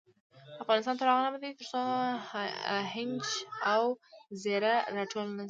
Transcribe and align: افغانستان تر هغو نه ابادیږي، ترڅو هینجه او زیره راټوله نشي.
افغانستان 0.63 0.95
تر 0.99 1.07
هغو 1.09 1.21
نه 1.23 1.29
ابادیږي، 1.31 1.57
ترڅو 1.59 1.81
هینجه 2.93 3.33
او 3.73 3.81
زیره 4.41 4.73
راټوله 4.95 5.25
نشي. 5.29 5.39